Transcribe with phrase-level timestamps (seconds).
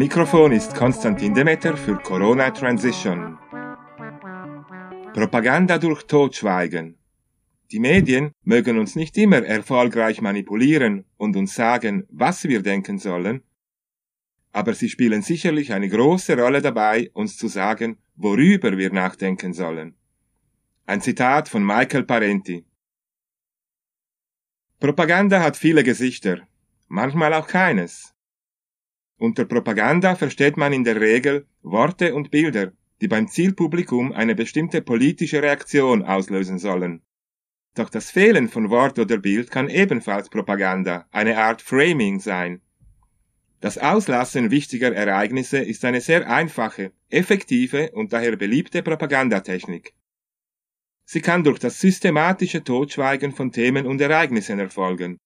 [0.00, 3.36] Mikrofon ist Konstantin Demeter für Corona Transition.
[5.12, 6.96] Propaganda durch Totschweigen.
[7.70, 13.42] Die Medien mögen uns nicht immer erfolgreich manipulieren und uns sagen, was wir denken sollen,
[14.52, 19.96] aber sie spielen sicherlich eine große Rolle dabei, uns zu sagen, worüber wir nachdenken sollen.
[20.86, 22.64] Ein Zitat von Michael Parenti.
[24.78, 26.48] Propaganda hat viele Gesichter,
[26.88, 28.14] manchmal auch keines.
[29.20, 34.80] Unter Propaganda versteht man in der Regel Worte und Bilder, die beim Zielpublikum eine bestimmte
[34.80, 37.02] politische Reaktion auslösen sollen.
[37.74, 42.62] Doch das Fehlen von Wort oder Bild kann ebenfalls Propaganda, eine Art Framing sein.
[43.60, 49.92] Das Auslassen wichtiger Ereignisse ist eine sehr einfache, effektive und daher beliebte Propagandatechnik.
[51.04, 55.18] Sie kann durch das systematische Totschweigen von Themen und Ereignissen erfolgen.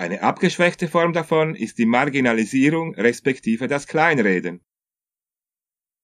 [0.00, 4.64] Eine abgeschwächte Form davon ist die Marginalisierung respektive das Kleinreden.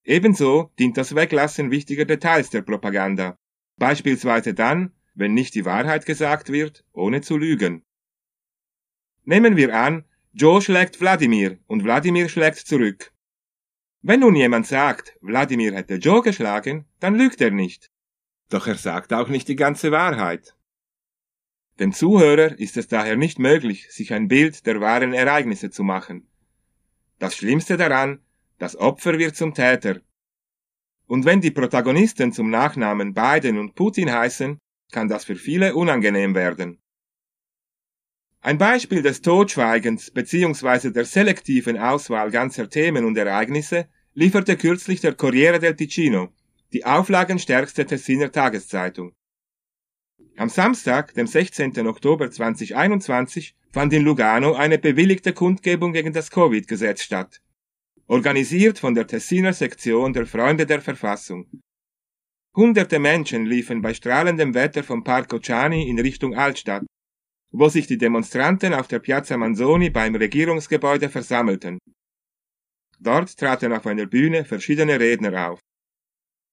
[0.05, 3.39] Ebenso dient das Weglassen wichtiger Details der Propaganda,
[3.79, 7.87] beispielsweise dann, wenn nicht die Wahrheit gesagt wird, ohne zu lügen.
[9.25, 13.15] Nehmen wir an, Joe schlägt Wladimir und Wladimir schlägt zurück.
[14.03, 17.91] Wenn nun jemand sagt, Wladimir hätte Joe geschlagen, dann lügt er nicht.
[18.51, 20.56] Doch er sagt auch nicht die ganze Wahrheit.
[21.79, 26.27] Dem Zuhörer ist es daher nicht möglich, sich ein Bild der wahren Ereignisse zu machen.
[27.19, 28.21] Das Schlimmste daran,
[28.59, 30.01] das Opfer wird zum Täter.
[31.07, 34.59] Und wenn die Protagonisten zum Nachnamen Biden und Putin heißen,
[34.91, 36.79] kann das für viele unangenehm werden.
[38.41, 40.91] Ein Beispiel des Totschweigens bzw.
[40.91, 46.33] der selektiven Auswahl ganzer Themen und Ereignisse lieferte kürzlich der Corriere del Ticino,
[46.73, 49.13] die auflagenstärkste Tessiner Tageszeitung.
[50.39, 51.87] Am Samstag, dem 16.
[51.87, 57.41] Oktober 2021, fand in Lugano eine bewilligte Kundgebung gegen das Covid-Gesetz statt,
[58.07, 61.47] organisiert von der Tessiner Sektion der Freunde der Verfassung.
[62.55, 66.85] Hunderte Menschen liefen bei strahlendem Wetter vom Parco Ciani in Richtung Altstadt,
[67.51, 71.79] wo sich die Demonstranten auf der Piazza Manzoni beim Regierungsgebäude versammelten.
[73.01, 75.61] Dort traten auf einer Bühne verschiedene Redner auf.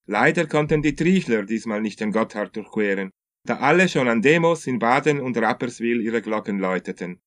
[0.05, 3.11] Leider konnten die Triechler diesmal nicht den Gotthard durchqueren,
[3.45, 7.19] da alle schon an Demos in Baden und Rapperswil ihre Glocken läuteten.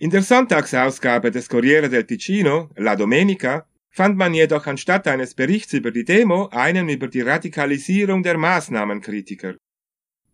[0.00, 5.72] In der Sonntagsausgabe des Corriere del Ticino, La Domenica, fand man jedoch anstatt eines Berichts
[5.72, 9.56] über die Demo einen über die Radikalisierung der Maßnahmenkritiker.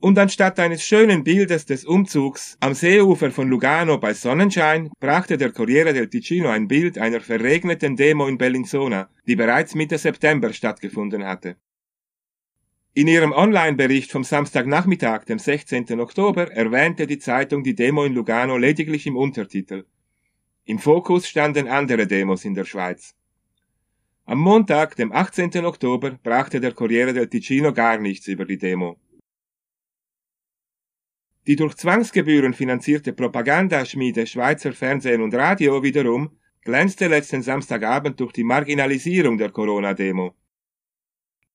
[0.00, 5.53] Und anstatt eines schönen Bildes des Umzugs am Seeufer von Lugano bei Sonnenschein brachte der
[5.53, 11.25] Corriere del Ticino ein Bild einer verregneten Demo in Bellinzona, die bereits Mitte September stattgefunden
[11.25, 11.56] hatte.
[12.97, 15.99] In ihrem Online-Bericht vom Samstagnachmittag, dem 16.
[15.99, 19.84] Oktober, erwähnte die Zeitung die Demo in Lugano lediglich im Untertitel.
[20.65, 23.16] Im Fokus standen andere Demos in der Schweiz.
[24.27, 25.65] Am Montag, dem 18.
[25.65, 28.97] Oktober, brachte der Corriere del Ticino gar nichts über die Demo.
[31.49, 36.31] Die durch Zwangsgebühren finanzierte Propagandaschmiede Schweizer Fernsehen und Radio wiederum
[36.62, 40.37] glänzte letzten Samstagabend durch die Marginalisierung der Corona-Demo.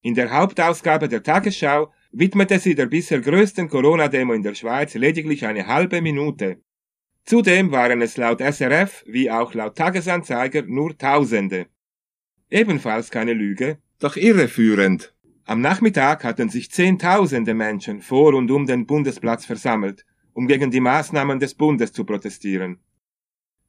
[0.01, 5.45] In der Hauptausgabe der Tagesschau widmete sie der bisher größten Corona-Demo in der Schweiz lediglich
[5.45, 6.61] eine halbe Minute.
[7.25, 11.67] Zudem waren es laut SRF wie auch laut Tagesanzeiger nur Tausende.
[12.49, 15.13] Ebenfalls keine Lüge, doch irreführend.
[15.43, 20.79] Am Nachmittag hatten sich Zehntausende Menschen vor und um den Bundesplatz versammelt, um gegen die
[20.79, 22.79] Maßnahmen des Bundes zu protestieren.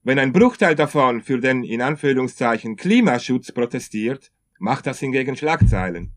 [0.02, 6.14] Wenn ein Bruchteil davon für den in Anführungszeichen Klimaschutz protestiert, macht das hingegen Schlagzeilen.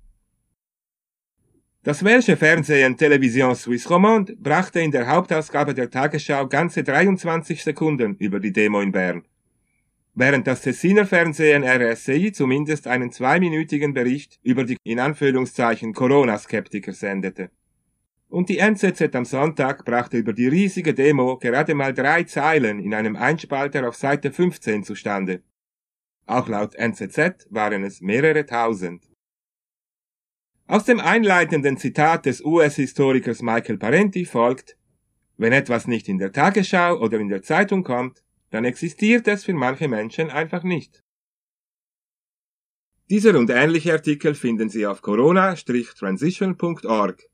[1.84, 8.16] Das welsche Fernsehen Television Suisse Romande brachte in der Hauptausgabe der Tagesschau ganze 23 Sekunden
[8.16, 9.24] über die Demo in Bern
[10.16, 17.50] während das Tessiner Fernsehen RSI zumindest einen zweiminütigen Bericht über die in Anführungszeichen Corona-Skeptiker sendete.
[18.30, 22.94] Und die NZZ am Sonntag brachte über die riesige Demo gerade mal drei Zeilen in
[22.94, 25.42] einem Einspalter auf Seite 15 zustande.
[26.26, 29.04] Auch laut NZZ waren es mehrere tausend.
[30.66, 34.78] Aus dem einleitenden Zitat des US-Historikers Michael Parenti folgt,
[35.38, 39.54] wenn etwas nicht in der Tagesschau oder in der Zeitung kommt, dann existiert es für
[39.54, 41.04] manche Menschen einfach nicht.
[43.10, 47.30] Dieser und ähnliche Artikel finden Sie auf corona-transition.org.